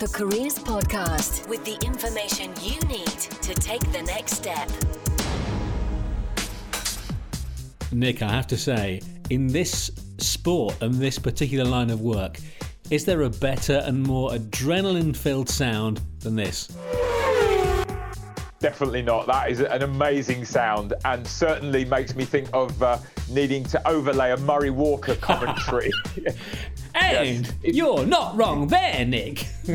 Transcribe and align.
The 0.00 0.08
Careers 0.08 0.58
Podcast 0.58 1.46
with 1.46 1.62
the 1.66 1.76
information 1.86 2.54
you 2.62 2.80
need 2.88 3.06
to 3.06 3.52
take 3.52 3.82
the 3.92 4.00
next 4.00 4.32
step. 4.32 4.70
Nick, 7.92 8.22
I 8.22 8.30
have 8.30 8.46
to 8.46 8.56
say, 8.56 9.02
in 9.28 9.48
this 9.48 9.90
sport 10.16 10.80
and 10.80 10.94
this 10.94 11.18
particular 11.18 11.66
line 11.66 11.90
of 11.90 12.00
work, 12.00 12.38
is 12.88 13.04
there 13.04 13.20
a 13.24 13.28
better 13.28 13.82
and 13.84 14.02
more 14.02 14.30
adrenaline 14.30 15.14
filled 15.14 15.50
sound 15.50 16.00
than 16.20 16.34
this? 16.34 16.74
Definitely 18.60 19.02
not. 19.02 19.26
That 19.26 19.50
is 19.50 19.60
an 19.60 19.82
amazing 19.82 20.46
sound 20.46 20.94
and 21.04 21.26
certainly 21.26 21.84
makes 21.84 22.14
me 22.14 22.24
think 22.24 22.48
of 22.54 22.82
uh, 22.82 22.96
needing 23.28 23.64
to 23.64 23.88
overlay 23.88 24.32
a 24.32 24.38
Murray 24.38 24.70
Walker 24.70 25.14
commentary. 25.20 25.90
yes. 27.12 27.52
you're 27.62 28.06
not 28.06 28.36
wrong 28.36 28.66
there, 28.66 29.04
Nick. 29.04 29.46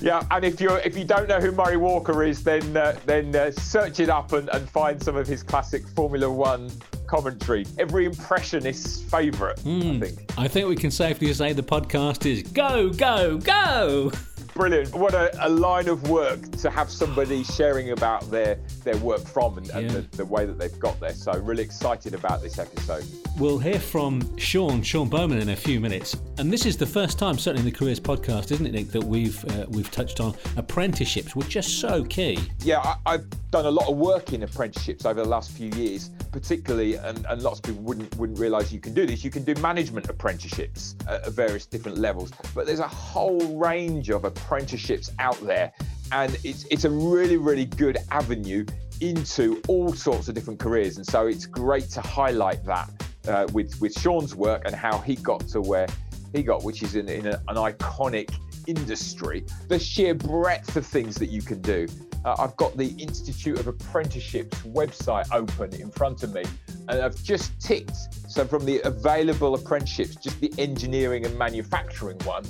yeah, 0.00 0.24
and 0.30 0.44
if 0.44 0.60
you 0.60 0.70
if 0.76 0.96
you 0.96 1.04
don't 1.04 1.28
know 1.28 1.40
who 1.40 1.52
Murray 1.52 1.76
Walker 1.76 2.24
is, 2.24 2.42
then 2.42 2.76
uh, 2.76 2.96
then 3.06 3.34
uh, 3.34 3.50
search 3.50 4.00
it 4.00 4.08
up 4.08 4.32
and, 4.32 4.48
and 4.50 4.68
find 4.68 5.02
some 5.02 5.16
of 5.16 5.26
his 5.26 5.42
classic 5.42 5.86
Formula 5.88 6.30
One 6.30 6.70
commentary. 7.06 7.66
Every 7.78 8.04
impressionist's 8.04 9.02
favourite, 9.02 9.56
mm. 9.58 9.80
I 9.80 9.94
hmm. 9.94 10.00
think. 10.00 10.38
I 10.38 10.48
think 10.48 10.68
we 10.68 10.76
can 10.76 10.90
safely 10.90 11.32
say 11.32 11.52
the 11.52 11.62
podcast 11.62 12.26
is 12.26 12.42
go, 12.42 12.90
go, 12.90 13.38
go 13.38 14.12
brilliant. 14.58 14.92
What 14.92 15.14
a, 15.14 15.46
a, 15.46 15.48
line 15.48 15.88
of 15.88 16.10
work 16.10 16.50
to 16.58 16.68
have 16.68 16.90
somebody 16.90 17.44
sharing 17.44 17.92
about 17.92 18.28
their, 18.28 18.56
their 18.82 18.96
work 18.96 19.20
from 19.20 19.56
and, 19.56 19.70
and 19.70 19.88
the, 19.90 20.16
the, 20.16 20.24
way 20.24 20.46
that 20.46 20.58
they've 20.58 20.78
got 20.80 20.98
there. 20.98 21.12
So, 21.12 21.38
really 21.38 21.62
excited 21.62 22.12
about 22.12 22.42
this 22.42 22.58
episode. 22.58 23.06
We'll 23.38 23.60
hear 23.60 23.78
from 23.78 24.36
Shaun, 24.36 24.82
Shaun 24.82 25.08
Bowman, 25.08 25.38
in 25.38 25.50
a 25.50 25.56
few 25.56 25.78
minutes. 25.78 26.16
And 26.38 26.52
this 26.52 26.66
is 26.66 26.76
the 26.76 26.86
first 26.86 27.20
time, 27.20 27.38
certainly 27.38 27.68
in 27.68 27.72
the 27.72 27.78
Careers 27.78 28.00
podcast, 28.00 28.50
isn't 28.50 28.66
it, 28.66 28.72
Nick, 28.72 28.88
that 28.88 29.04
we've, 29.04 29.42
uh, 29.52 29.66
we've 29.68 29.90
touched 29.92 30.18
on 30.18 30.34
apprenticeships, 30.56 31.36
which 31.36 31.54
are 31.54 31.62
so 31.62 32.04
key. 32.04 32.38
Yeah, 32.64 32.96
I, 33.06 33.12
have 33.12 33.50
done 33.52 33.66
a 33.66 33.70
lot 33.70 33.88
of 33.88 33.96
work 33.96 34.32
in 34.32 34.42
apprenticeships 34.42 35.06
over 35.06 35.22
the 35.22 35.28
last 35.28 35.52
few 35.52 35.70
years, 35.70 36.10
particularly, 36.30 36.96
and, 36.96 37.24
and 37.28 37.42
lots 37.42 37.58
of 37.58 37.64
people 37.64 37.82
wouldn't, 37.82 38.14
wouldn't 38.16 38.38
realise 38.38 38.72
you 38.72 38.80
can 38.80 38.94
do 38.94 39.06
this. 39.06 39.24
You 39.24 39.30
can 39.30 39.44
do 39.44 39.54
management 39.60 40.08
apprenticeships 40.08 40.96
at, 41.06 41.28
various 41.28 41.66
different 41.66 41.98
levels, 41.98 42.32
but 42.54 42.66
there's 42.66 42.80
a 42.80 42.88
whole 42.88 43.58
range 43.58 44.10
of 44.10 44.24
apprenticeships 44.24 44.48
apprenticeships 44.48 45.10
out 45.18 45.40
there, 45.40 45.72
and 46.12 46.38
it's 46.44 46.64
it's 46.70 46.84
a 46.84 46.90
really 46.90 47.36
really 47.36 47.64
good 47.64 47.98
avenue 48.10 48.64
into 49.00 49.60
all 49.68 49.92
sorts 49.92 50.28
of 50.28 50.34
different 50.34 50.58
careers. 50.58 50.96
And 50.96 51.06
so 51.06 51.26
it's 51.26 51.46
great 51.46 51.88
to 51.90 52.00
highlight 52.00 52.64
that 52.64 52.90
uh, 53.28 53.46
with 53.52 53.80
with 53.80 53.92
Shaun's 53.98 54.34
work 54.34 54.62
and 54.64 54.74
how 54.74 54.98
he 54.98 55.16
got 55.16 55.46
to 55.48 55.60
where 55.60 55.86
he 56.32 56.42
got, 56.42 56.62
which 56.64 56.82
is 56.82 56.94
in, 56.94 57.08
in 57.08 57.26
a, 57.26 57.42
an 57.48 57.56
iconic 57.56 58.30
industry. 58.68 59.44
The 59.68 59.78
sheer 59.78 60.14
breadth 60.14 60.76
of 60.76 60.86
things 60.86 61.16
that 61.16 61.30
you 61.30 61.42
can 61.42 61.60
do. 61.60 61.88
Uh, 62.24 62.36
I've 62.38 62.56
got 62.56 62.76
the 62.76 62.88
Institute 62.98 63.58
of 63.58 63.66
Apprenticeships 63.66 64.58
website 64.62 65.26
open 65.32 65.74
in 65.80 65.90
front 65.90 66.22
of 66.22 66.32
me, 66.32 66.44
and 66.88 67.00
I've 67.00 67.20
just 67.24 67.58
ticked. 67.60 67.96
So 68.28 68.44
from 68.44 68.64
the 68.64 68.80
available 68.84 69.54
apprenticeships, 69.54 70.16
just 70.16 70.40
the 70.40 70.52
engineering 70.58 71.24
and 71.24 71.36
manufacturing 71.38 72.18
one, 72.20 72.44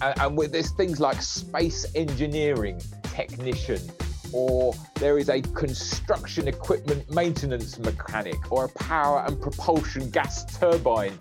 and, 0.00 0.18
and 0.20 0.36
with, 0.38 0.52
there's 0.52 0.70
things 0.72 0.98
like 0.98 1.20
space 1.20 1.84
engineering 1.94 2.80
technician, 3.02 3.80
or 4.32 4.72
there 4.94 5.18
is 5.18 5.28
a 5.28 5.42
construction 5.42 6.48
equipment 6.48 7.10
maintenance 7.10 7.78
mechanic, 7.78 8.52
or 8.52 8.66
a 8.66 8.68
power 8.68 9.24
and 9.26 9.40
propulsion 9.40 10.08
gas 10.10 10.44
turbine 10.58 11.16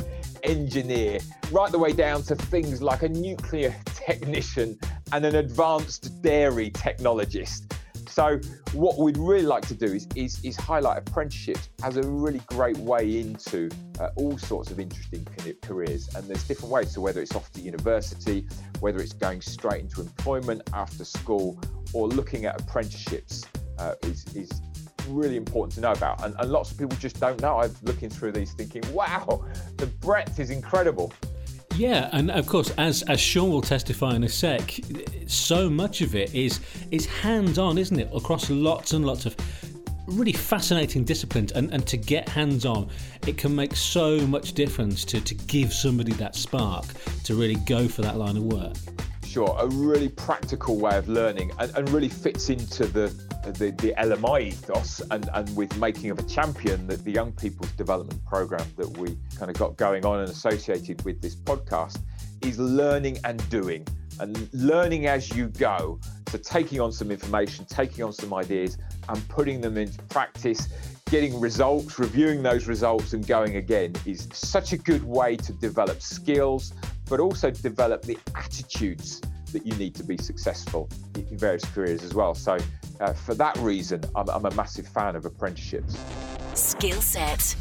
engineer, 0.48 1.20
right 1.52 1.72
the 1.72 1.80
way 1.80 1.94
down 1.94 2.23
to 2.23 2.36
things 2.36 2.81
like 2.81 3.03
a 3.03 3.09
nuclear 3.09 3.76
technician 3.86 4.80
and 5.12 5.26
an 5.26 5.36
advanced 5.36 6.22
dairy 6.22 6.72
technologist. 6.72 7.73
So 8.17 8.40
what 8.73 8.98
we'd 8.98 9.18
really 9.18 9.45
like 9.45 9.68
to 9.68 9.75
do 9.75 9.86
is, 9.86 10.08
is, 10.16 10.44
is 10.44 10.56
highlight 10.56 10.98
apprenticeships 10.98 11.70
as 11.84 11.97
a 11.97 12.02
really 12.02 12.41
great 12.47 12.78
way 12.78 13.19
into 13.19 13.69
uh, 14.00 14.09
all 14.16 14.40
sorts 14.40 14.72
of 14.72 14.80
interesting 14.80 15.28
careers. 15.62 16.09
And 16.16 16.28
there's 16.28 16.44
different 16.47 16.72
ways. 16.72 16.96
So 16.96 17.02
whether 17.02 17.22
it's 17.22 17.35
off 17.35 17.52
to 17.52 17.62
university, 17.62 18.47
whether 18.79 18.97
it's 19.00 19.14
going 19.14 19.41
straight 19.41 19.81
into 19.81 20.02
employment 20.02 20.68
after 20.74 21.06
school, 21.06 21.62
or 21.94 22.08
looking 22.08 22.46
at 22.46 22.59
apprenticeships 22.59 23.46
uh, 23.78 23.94
is, 24.03 24.25
is 24.34 24.50
really 25.09 25.35
important 25.35 25.74
to 25.74 25.81
know 25.81 25.91
about. 25.91 26.24
And, 26.24 26.35
and 26.40 26.52
lots 26.52 26.72
of 26.72 26.78
people 26.78 26.97
just 26.97 27.19
don't 27.19 27.40
know. 27.41 27.59
I'm 27.59 27.75
looking 27.84 28.09
through 28.09 28.31
these 28.31 28.53
thinking, 28.53 28.81
wow, 28.94 29.46
the 29.78 29.88
breadth 29.88 30.40
is 30.40 30.50
incredible. 30.50 31.14
Yeah, 31.76 32.10
and 32.12 32.32
of 32.32 32.48
course, 32.48 32.72
as 32.78 33.04
as 33.04 33.20
Shaun 33.20 33.52
will 33.52 33.62
testify 33.62 34.16
in 34.16 34.24
a 34.24 34.30
sec, 34.30 34.80
so 35.28 35.70
much 35.70 36.02
of 36.02 36.16
it 36.16 36.34
is 36.34 36.60
is 36.90 37.06
hands 37.06 37.60
on, 37.60 37.78
isn't 37.78 38.00
it? 38.00 38.10
Across 38.16 38.50
lots 38.50 38.94
and 38.94 39.06
lots 39.06 39.28
of 39.28 39.36
really 40.08 40.32
fascinating 40.32 41.04
disciplines, 41.04 41.52
and, 41.52 41.72
and 41.72 41.86
to 41.86 41.98
get 41.98 42.28
hands 42.30 42.66
on, 42.66 42.90
it 43.28 43.38
can 43.38 43.56
make 43.56 43.76
so 43.76 44.20
much 44.26 44.54
difference 44.54 45.06
to 45.06 45.22
to 45.22 45.36
give 45.36 45.72
somebody 45.72 46.14
that 46.14 46.36
spark 46.36 46.86
to 47.26 47.36
really 47.36 47.58
go 47.68 47.88
for 47.88 48.02
that 48.02 48.18
line 48.18 48.38
of 48.38 48.44
work. 48.44 48.76
Sure, 49.24 49.56
a 49.59 49.68
really 49.68 50.09
practical 50.09 50.80
way 50.80 50.98
of 50.98 51.08
learning, 51.08 51.52
and, 51.59 51.70
and 51.78 51.88
really 51.90 52.09
fits 52.09 52.50
into 52.50 52.88
the 52.88 53.14
the, 53.53 53.72
the 53.72 53.94
LMI 53.97 54.47
ethos 54.47 55.02
and, 55.12 55.30
and 55.34 55.56
with 55.56 55.75
Making 55.78 56.12
of 56.12 56.19
a 56.19 56.24
Champion, 56.24 56.88
the, 56.88 56.97
the 56.97 57.12
young 57.12 57.31
people's 57.31 57.72
development 57.72 58.24
program 58.25 58.66
that 58.78 58.97
we 58.97 59.18
kind 59.38 59.52
of 59.52 59.58
got 59.58 59.78
going 59.78 60.06
on 60.06 60.19
and 60.19 60.30
associated 60.30 61.03
with 61.06 61.22
this 61.22 61.35
podcast, 61.35 62.00
is 62.41 62.59
learning 62.59 63.18
and 63.24 63.47
doing 63.50 63.85
and 64.19 64.50
learning 64.53 65.08
as 65.08 65.35
you 65.35 65.47
go. 65.47 66.00
So, 66.30 66.38
taking 66.38 66.81
on 66.81 66.91
some 66.91 67.12
information, 67.12 67.66
taking 67.66 68.03
on 68.03 68.12
some 68.12 68.34
ideas, 68.34 68.78
and 69.08 69.30
putting 69.30 69.62
them 69.62 69.78
into 69.78 70.02
practice, 70.03 70.68
getting 71.09 71.40
results, 71.40 71.97
reviewing 72.00 72.44
those 72.44 72.68
results, 72.68 73.14
and 73.14 73.25
going 73.25 73.56
again 73.56 73.94
is 74.06 74.28
such 74.34 74.74
a 74.74 74.78
good 74.78 75.03
way 75.03 75.38
to 75.38 75.53
develop 75.53 76.02
skills, 76.02 76.74
but 77.09 77.19
also 77.19 77.50
develop 77.50 78.02
the 78.02 78.18
attitudes 78.35 79.22
that 79.53 79.66
you 79.66 79.74
need 79.75 79.96
to 79.96 80.03
be 80.03 80.18
successful 80.18 80.90
in 81.16 81.38
various 81.38 81.64
careers 81.66 82.03
as 82.03 82.14
well. 82.14 82.35
So, 82.35 82.58
uh, 83.00 83.13
for 83.13 83.35
that 83.35 83.56
reason, 83.58 84.03
I'm, 84.16 84.30
I'm 84.30 84.46
a 84.46 84.52
massive 84.52 84.88
fan 84.88 85.16
of 85.16 85.25
apprenticeships. 85.25 85.97
Skill 86.53 87.02
set. 87.02 87.56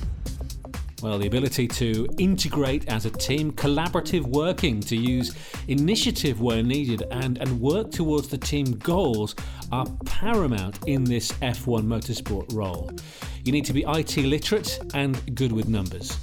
Well, 1.03 1.19
the 1.19 1.27
ability 1.27 1.69
to 1.69 2.09
integrate 2.17 2.89
as 2.89 3.05
a 3.05 3.11
team, 3.11 3.53
collaborative 3.53 4.23
working, 4.23 4.81
to 4.81 4.97
use 4.97 5.37
initiative 5.69 6.41
where 6.41 6.63
needed, 6.63 7.03
and, 7.11 7.37
and 7.39 7.61
work 7.61 7.91
towards 7.91 8.29
the 8.29 8.39
team 8.39 8.73
goals 8.79 9.35
are 9.71 9.87
paramount 10.07 10.79
in 10.87 11.05
this 11.05 11.33
F1 11.33 11.83
motorsport 11.83 12.55
role. 12.55 12.91
You 13.45 13.53
need 13.53 13.67
to 13.67 13.75
be 13.75 13.85
IT 13.87 14.17
literate 14.17 14.81
and 14.95 15.37
good 15.37 15.53
with 15.53 15.69
numbers. 15.69 16.19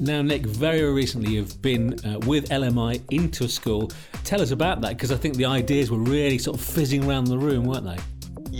Now, 0.00 0.22
Nick, 0.22 0.46
very 0.46 0.82
recently 0.92 1.32
you've 1.32 1.60
been 1.62 1.94
uh, 2.04 2.18
with 2.20 2.50
LMI 2.50 3.02
into 3.10 3.48
school. 3.48 3.90
Tell 4.24 4.40
us 4.40 4.50
about 4.50 4.80
that 4.82 4.90
because 4.90 5.12
I 5.12 5.16
think 5.16 5.36
the 5.36 5.46
ideas 5.46 5.90
were 5.90 5.98
really 5.98 6.38
sort 6.38 6.58
of 6.58 6.64
fizzing 6.64 7.04
around 7.04 7.24
the 7.24 7.38
room, 7.38 7.64
weren't 7.64 7.84
they? 7.84 7.98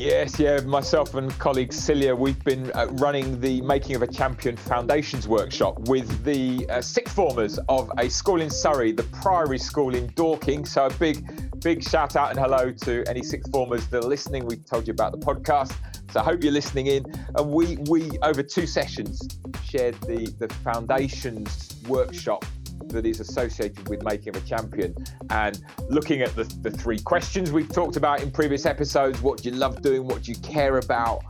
Yes, 0.00 0.40
yeah. 0.40 0.58
Myself 0.60 1.14
and 1.14 1.30
colleague 1.38 1.74
Celia, 1.74 2.16
we've 2.16 2.42
been 2.42 2.72
uh, 2.72 2.86
running 2.92 3.38
the 3.38 3.60
Making 3.60 3.96
of 3.96 4.02
a 4.02 4.06
Champion 4.06 4.56
Foundations 4.56 5.28
workshop 5.28 5.78
with 5.90 6.24
the 6.24 6.66
uh, 6.70 6.80
sixth 6.80 7.14
formers 7.14 7.58
of 7.68 7.92
a 7.98 8.08
school 8.08 8.40
in 8.40 8.48
Surrey, 8.48 8.92
the 8.92 9.02
Priory 9.02 9.58
School 9.58 9.94
in 9.94 10.06
Dorking. 10.14 10.64
So 10.64 10.86
a 10.86 10.90
big, 10.94 11.60
big 11.60 11.86
shout 11.86 12.16
out 12.16 12.30
and 12.30 12.38
hello 12.38 12.70
to 12.70 13.04
any 13.08 13.22
sixth 13.22 13.52
formers 13.52 13.88
that 13.88 14.02
are 14.02 14.08
listening. 14.08 14.46
We 14.46 14.56
told 14.56 14.88
you 14.88 14.92
about 14.94 15.12
the 15.12 15.18
podcast, 15.18 15.74
so 16.10 16.20
I 16.20 16.24
hope 16.24 16.42
you're 16.42 16.50
listening 16.50 16.86
in. 16.86 17.04
And 17.34 17.52
we, 17.52 17.76
we 17.90 18.08
over 18.22 18.42
two 18.42 18.66
sessions, 18.66 19.20
shared 19.62 20.00
the 20.00 20.34
the 20.38 20.48
foundations 20.64 21.76
workshop 21.86 22.46
that 22.90 23.06
is 23.06 23.20
associated 23.20 23.88
with 23.88 24.02
making 24.02 24.36
a 24.36 24.40
champion. 24.40 24.94
And 25.30 25.62
looking 25.88 26.22
at 26.22 26.34
the, 26.36 26.44
the 26.62 26.70
three 26.70 26.98
questions 26.98 27.52
we've 27.52 27.72
talked 27.72 27.96
about 27.96 28.22
in 28.22 28.30
previous 28.30 28.66
episodes 28.66 29.20
what 29.22 29.42
do 29.42 29.50
you 29.50 29.56
love 29.56 29.82
doing? 29.82 30.06
What 30.06 30.22
do 30.22 30.32
you 30.32 30.38
care 30.38 30.78
about? 30.78 31.22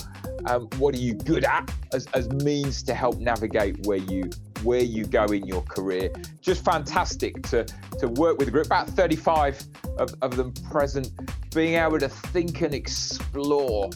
Um, 0.46 0.69
what 0.79 0.94
are 0.94 0.99
you 0.99 1.14
good 1.14 1.44
at 1.44 1.73
as, 1.93 2.06
as 2.14 2.29
means 2.31 2.82
to 2.84 2.94
help 2.94 3.19
navigate 3.19 3.87
where 3.87 3.99
you 3.99 4.31
where 4.62 4.82
you 4.82 5.06
go 5.06 5.25
in 5.26 5.46
your 5.46 5.62
career? 5.62 6.11
Just 6.40 6.64
fantastic 6.64 7.43
to 7.44 7.64
to 7.99 8.08
work 8.08 8.38
with 8.38 8.49
a 8.49 8.50
group. 8.50 8.67
About 8.67 8.88
35 8.88 9.62
of, 9.99 10.14
of 10.23 10.37
them 10.37 10.52
present. 10.70 11.11
Being 11.55 11.75
able 11.75 11.99
to 11.99 12.08
think 12.08 12.61
and 12.62 12.75
explore 12.75 13.90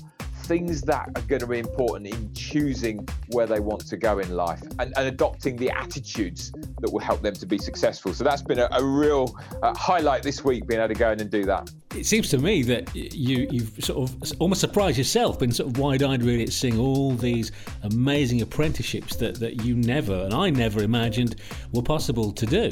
things 0.45 0.83
that 0.83 1.09
are 1.15 1.23
going 1.23 1.41
to 1.41 1.47
be 1.47 1.59
important 1.59 2.07
in 2.15 2.33
choosing 2.35 3.07
where 3.29 3.47
they 3.47 3.61
want 3.61 3.87
to 3.87 3.97
go 3.97 4.19
in 4.19 4.35
life 4.35 4.63
and, 4.79 4.93
and 4.97 5.09
adopting 5.09 5.57
the 5.57 5.71
attitudes 5.71 6.53
that 6.81 6.91
will 6.93 7.01
help 7.01 7.23
them 7.23 7.35
to 7.35 7.47
be 7.47 7.59
successful. 7.59 8.13
So 8.13 8.25
that's 8.25 8.43
been 8.43 8.59
a, 8.59 8.69
a 8.73 8.85
real 8.85 9.35
uh, 9.63 9.75
highlight 9.75 10.23
this 10.23 10.45
week, 10.45 10.67
being 10.67 10.81
able 10.81 10.95
to 10.95 10.99
go 10.99 11.11
in 11.13 11.21
and 11.21 11.31
do 11.31 11.45
that. 11.45 11.71
It 11.97 12.05
seems 12.07 12.29
to 12.31 12.39
me 12.39 12.63
that 12.65 12.95
you, 12.95 13.49
you've 13.51 13.85
sort 13.85 14.11
of 14.11 14.33
almost 14.41 14.61
surprised 14.61 14.99
yourself, 14.99 15.39
been 15.39 15.53
sort 15.53 15.71
of 15.71 15.79
wide-eyed 15.79 16.23
really 16.23 16.43
at 16.43 16.53
seeing 16.53 16.79
all 16.79 17.13
these 17.15 17.53
amazing 17.83 18.43
apprenticeships 18.43 19.17
that, 19.17 19.41
that 19.41 19.65
you 19.65 19.75
never 19.75 20.15
and 20.15 20.35
I 20.35 20.51
never 20.51 20.83
imagined 20.83 21.37
were 21.73 21.83
possible 21.83 22.33
to 22.33 22.47
do. 22.47 22.71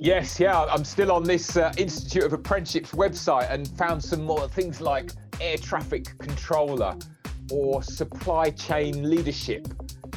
Yes, 0.00 0.38
yeah, 0.38 0.62
I'm 0.64 0.84
still 0.84 1.10
on 1.10 1.24
this 1.24 1.56
uh, 1.56 1.72
Institute 1.76 2.22
of 2.22 2.32
Apprenticeships 2.32 2.92
website 2.92 3.50
and 3.50 3.66
found 3.76 4.02
some 4.02 4.22
more 4.22 4.48
things 4.48 4.80
like 4.80 5.10
air 5.40 5.56
traffic 5.56 6.16
controller 6.18 6.96
or 7.50 7.82
supply 7.82 8.50
chain 8.50 9.08
leadership. 9.08 9.66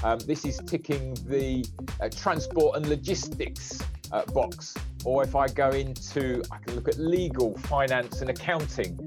Um, 0.04 0.20
this 0.20 0.46
is 0.46 0.60
ticking 0.66 1.14
the 1.28 1.66
uh, 2.00 2.10
transport 2.10 2.78
and 2.78 2.88
logistics 2.88 3.80
uh, 4.12 4.26
box. 4.26 4.76
Or 5.04 5.24
if 5.24 5.36
I 5.36 5.48
go 5.48 5.70
into, 5.70 6.44
I 6.52 6.58
can 6.60 6.76
look 6.76 6.88
at 6.88 7.00
legal, 7.00 7.58
finance, 7.58 8.22
and 8.22 8.30
accounting. 8.30 9.00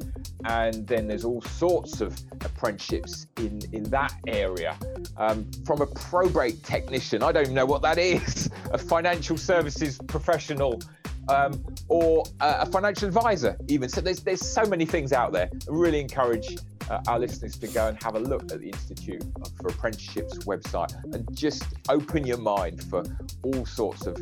And 0.44 0.86
then 0.86 1.06
there's 1.06 1.24
all 1.24 1.40
sorts 1.42 2.00
of 2.00 2.18
apprenticeships 2.40 3.26
in, 3.38 3.60
in 3.72 3.84
that 3.84 4.12
area. 4.26 4.76
Um, 5.16 5.48
from 5.64 5.80
a 5.80 5.86
probate 5.86 6.62
technician, 6.62 7.22
I 7.22 7.32
don't 7.32 7.44
even 7.44 7.54
know 7.54 7.66
what 7.66 7.82
that 7.82 7.98
is, 7.98 8.50
a 8.72 8.78
financial 8.78 9.36
services 9.36 9.98
professional 10.06 10.80
um, 11.28 11.64
or 11.88 12.24
a 12.40 12.66
financial 12.66 13.08
advisor, 13.08 13.56
even. 13.68 13.88
So 13.88 14.00
there's 14.00 14.20
there's 14.20 14.46
so 14.46 14.64
many 14.64 14.84
things 14.84 15.12
out 15.12 15.32
there. 15.32 15.48
I 15.52 15.58
really 15.68 16.00
encourage 16.00 16.56
uh, 16.90 17.00
our 17.08 17.18
listeners 17.18 17.56
to 17.58 17.66
go 17.68 17.88
and 17.88 18.02
have 18.02 18.14
a 18.14 18.20
look 18.20 18.52
at 18.52 18.60
the 18.60 18.68
Institute 18.68 19.24
for 19.56 19.68
Apprenticeships 19.68 20.38
website 20.38 20.92
and 21.14 21.26
just 21.36 21.64
open 21.88 22.26
your 22.26 22.38
mind 22.38 22.82
for 22.84 23.02
all 23.42 23.64
sorts 23.64 24.06
of 24.06 24.16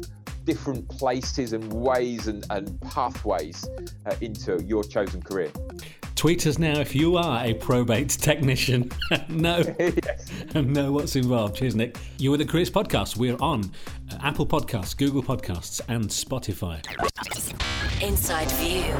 different 0.44 0.88
places 0.88 1.52
and 1.52 1.72
ways 1.72 2.26
and, 2.26 2.44
and 2.50 2.80
pathways 2.80 3.68
uh, 4.06 4.14
into 4.20 4.62
your 4.64 4.82
chosen 4.82 5.22
career. 5.22 5.52
Tweet 6.14 6.46
us 6.46 6.58
now 6.58 6.78
if 6.78 6.94
you 6.94 7.16
are 7.16 7.44
a 7.44 7.54
probate 7.54 8.10
technician. 8.10 8.90
no, 9.28 9.58
yes. 9.78 10.30
know 10.54 10.92
what's 10.92 11.16
involved. 11.16 11.56
Cheers, 11.56 11.74
Nick. 11.74 11.96
You 12.18 12.32
are 12.34 12.36
the 12.36 12.44
Careers 12.44 12.70
Podcast. 12.70 13.16
We're 13.16 13.36
on 13.40 13.70
uh, 14.10 14.18
Apple 14.22 14.46
Podcasts, 14.46 14.96
Google 14.96 15.22
Podcasts, 15.22 15.80
and 15.88 16.04
Spotify. 16.08 16.80
Inside 18.02 18.50
View. 18.52 18.94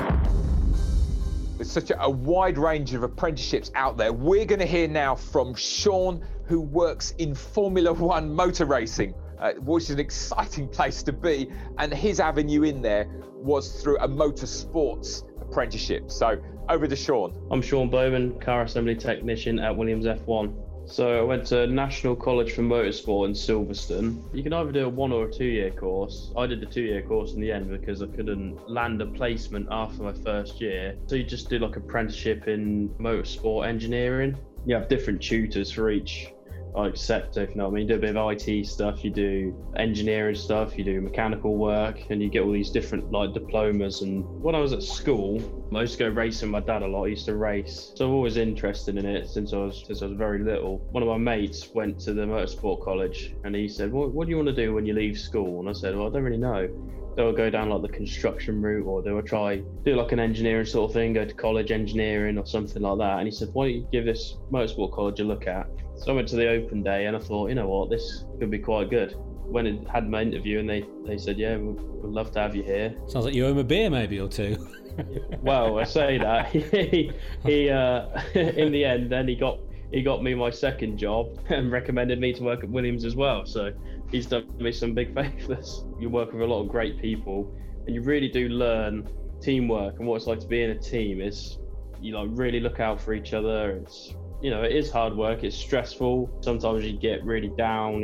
There's 1.56 1.70
such 1.70 1.90
a, 1.90 2.02
a 2.02 2.10
wide 2.10 2.58
range 2.58 2.94
of 2.94 3.02
apprenticeships 3.02 3.70
out 3.74 3.96
there. 3.96 4.12
We're 4.12 4.46
going 4.46 4.60
to 4.60 4.66
hear 4.66 4.88
now 4.88 5.14
from 5.14 5.54
Shaun, 5.54 6.24
who 6.46 6.60
works 6.60 7.12
in 7.18 7.34
Formula 7.34 7.92
One 7.92 8.34
motor 8.34 8.64
racing 8.64 9.14
uh, 9.42 9.54
which 9.54 9.84
is 9.84 9.90
an 9.90 9.98
exciting 9.98 10.68
place 10.68 11.02
to 11.02 11.12
be. 11.12 11.50
And 11.78 11.92
his 11.92 12.20
avenue 12.20 12.62
in 12.62 12.80
there 12.80 13.06
was 13.34 13.82
through 13.82 13.98
a 13.98 14.08
motorsports 14.08 15.24
apprenticeship. 15.52 16.10
So 16.10 16.42
over 16.70 16.86
to 16.86 16.96
Shaun. 16.96 17.34
I'm 17.50 17.60
Shaun 17.60 17.90
Bowman, 17.90 18.40
car 18.40 18.62
assembly 18.62 18.94
technician 18.94 19.58
at 19.58 19.76
Williams 19.76 20.06
F1. 20.06 20.54
So 20.86 21.20
I 21.20 21.22
went 21.22 21.46
to 21.48 21.66
National 21.66 22.16
College 22.16 22.52
for 22.52 22.62
Motorsport 22.62 23.26
in 23.26 23.32
Silverstone. 23.34 24.22
You 24.34 24.42
can 24.42 24.54
either 24.54 24.72
do 24.72 24.86
a 24.86 24.88
one 24.88 25.12
or 25.12 25.26
a 25.26 25.30
two 25.30 25.44
year 25.44 25.70
course. 25.70 26.32
I 26.36 26.46
did 26.46 26.60
the 26.60 26.66
two 26.66 26.82
year 26.82 27.02
course 27.02 27.34
in 27.34 27.40
the 27.40 27.52
end 27.52 27.70
because 27.70 28.02
I 28.02 28.06
couldn't 28.06 28.68
land 28.68 29.02
a 29.02 29.06
placement 29.06 29.68
after 29.70 30.02
my 30.02 30.14
first 30.14 30.60
year. 30.60 30.96
So 31.06 31.16
you 31.16 31.22
just 31.22 31.50
do 31.50 31.58
like 31.58 31.76
apprenticeship 31.76 32.48
in 32.48 32.88
motorsport 32.98 33.68
engineering. 33.68 34.36
You 34.64 34.74
have 34.74 34.88
different 34.88 35.22
tutors 35.22 35.70
for 35.70 35.90
each 35.90 36.32
like 36.74 36.96
sector, 36.96 37.42
if 37.42 37.50
you 37.50 37.56
know 37.56 37.64
what 37.64 37.72
I 37.72 37.74
mean. 37.74 37.88
You 37.88 37.94
do 37.94 37.94
a 37.96 37.98
bit 37.98 38.16
of 38.16 38.32
IT 38.32 38.66
stuff, 38.66 39.04
you 39.04 39.10
do 39.10 39.54
engineering 39.76 40.34
stuff, 40.34 40.78
you 40.78 40.84
do 40.84 41.00
mechanical 41.00 41.56
work, 41.56 42.00
and 42.10 42.22
you 42.22 42.30
get 42.30 42.42
all 42.42 42.52
these 42.52 42.70
different 42.70 43.10
like 43.12 43.32
diplomas. 43.32 44.02
And 44.02 44.24
when 44.42 44.54
I 44.54 44.58
was 44.58 44.72
at 44.72 44.82
school, 44.82 45.42
I 45.74 45.80
used 45.80 45.98
to 45.98 46.04
go 46.04 46.08
racing 46.08 46.52
with 46.52 46.64
my 46.64 46.72
dad 46.72 46.82
a 46.82 46.86
lot. 46.86 47.04
I 47.04 47.08
used 47.08 47.26
to 47.26 47.36
race, 47.36 47.92
so 47.94 48.06
I'm 48.06 48.12
always 48.12 48.36
interested 48.36 48.96
in 48.96 49.06
it 49.06 49.28
since 49.28 49.52
I 49.52 49.58
was 49.58 49.84
since 49.86 50.02
I 50.02 50.06
was 50.06 50.16
very 50.16 50.42
little. 50.42 50.78
One 50.90 51.02
of 51.02 51.08
my 51.08 51.18
mates 51.18 51.68
went 51.74 52.00
to 52.00 52.12
the 52.14 52.22
motorsport 52.22 52.82
college, 52.82 53.34
and 53.44 53.54
he 53.54 53.68
said, 53.68 53.92
"What, 53.92 54.12
what 54.12 54.26
do 54.26 54.30
you 54.30 54.36
want 54.36 54.48
to 54.48 54.54
do 54.54 54.74
when 54.74 54.86
you 54.86 54.94
leave 54.94 55.18
school?" 55.18 55.60
And 55.60 55.68
I 55.68 55.72
said, 55.72 55.96
"Well, 55.96 56.08
I 56.08 56.10
don't 56.10 56.24
really 56.24 56.38
know." 56.38 56.68
They'll 57.16 57.32
go 57.32 57.50
down 57.50 57.68
like 57.68 57.82
the 57.82 57.88
construction 57.88 58.62
route 58.62 58.86
or 58.86 59.02
they'll 59.02 59.22
try 59.22 59.56
do 59.84 59.94
like 59.94 60.12
an 60.12 60.20
engineering 60.20 60.64
sort 60.64 60.90
of 60.90 60.94
thing 60.94 61.12
go 61.12 61.24
to 61.24 61.34
college 61.34 61.70
engineering 61.70 62.38
or 62.38 62.46
something 62.46 62.82
like 62.82 62.98
that 62.98 63.18
and 63.18 63.26
he 63.26 63.30
said 63.30 63.48
why 63.52 63.66
don't 63.66 63.74
you 63.74 63.88
give 63.92 64.04
this 64.04 64.38
motorsport 64.50 64.92
college 64.92 65.20
a 65.20 65.24
look 65.24 65.46
at 65.46 65.66
so 66.02 66.10
I 66.10 66.16
went 66.16 66.28
to 66.28 66.36
the 66.36 66.48
open 66.48 66.82
day 66.82 67.06
and 67.06 67.16
I 67.16 67.20
thought, 67.20 67.48
you 67.48 67.54
know 67.54 67.68
what, 67.68 67.88
this 67.88 68.24
could 68.40 68.50
be 68.50 68.58
quite 68.58 68.90
good. 68.90 69.14
When 69.44 69.66
I 69.66 69.92
had 69.92 70.08
my 70.08 70.22
interview 70.22 70.58
and 70.58 70.68
they, 70.68 70.84
they 71.06 71.16
said, 71.16 71.38
yeah, 71.38 71.56
we'd, 71.56 71.80
we'd 71.80 72.12
love 72.12 72.32
to 72.32 72.40
have 72.40 72.56
you 72.56 72.64
here. 72.64 72.94
Sounds 73.06 73.24
like 73.24 73.34
you 73.34 73.46
owe 73.46 73.50
him 73.50 73.58
a 73.58 73.64
beer 73.64 73.88
maybe 73.88 74.18
or 74.18 74.28
two. 74.28 74.56
well, 75.42 75.78
I 75.78 75.84
say 75.84 76.18
that 76.18 76.48
he, 76.50 77.12
he 77.44 77.70
uh, 77.70 78.20
in 78.34 78.72
the 78.72 78.84
end, 78.84 79.12
then 79.12 79.28
he 79.28 79.36
got 79.36 79.58
he 79.92 80.02
got 80.02 80.22
me 80.22 80.34
my 80.34 80.48
second 80.48 80.96
job 80.96 81.38
and 81.50 81.70
recommended 81.70 82.18
me 82.18 82.32
to 82.32 82.42
work 82.42 82.64
at 82.64 82.70
Williams 82.70 83.04
as 83.04 83.14
well. 83.14 83.44
So 83.44 83.72
he's 84.12 84.26
done 84.26 84.46
me 84.58 84.70
some 84.70 84.94
big 84.94 85.14
favours. 85.14 85.84
You 85.98 86.10
work 86.10 86.32
with 86.32 86.42
a 86.42 86.46
lot 86.46 86.62
of 86.62 86.68
great 86.68 87.00
people, 87.00 87.52
and 87.86 87.94
you 87.94 88.02
really 88.02 88.28
do 88.28 88.48
learn 88.48 89.08
teamwork 89.40 89.98
and 89.98 90.06
what 90.06 90.16
it's 90.16 90.26
like 90.26 90.38
to 90.40 90.46
be 90.46 90.62
in 90.62 90.70
a 90.70 90.78
team. 90.78 91.20
Is 91.20 91.58
you 92.00 92.14
like 92.14 92.28
really 92.32 92.60
look 92.60 92.78
out 92.78 93.00
for 93.00 93.14
each 93.14 93.32
other. 93.32 93.72
It's 93.82 94.14
you 94.40 94.50
know, 94.50 94.62
it 94.62 94.72
is 94.72 94.90
hard 94.90 95.16
work. 95.16 95.44
It's 95.44 95.56
stressful. 95.56 96.40
Sometimes 96.42 96.84
you 96.84 96.98
get 96.98 97.24
really 97.24 97.52
down. 97.56 98.02